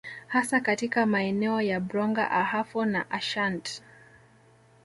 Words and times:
Hasa 0.27 0.59
katika 0.59 1.05
maeneo 1.05 1.61
ya 1.61 1.79
Bronga 1.79 2.31
Ahafo 2.31 2.85
na 2.85 3.11
Ashant 3.11 3.83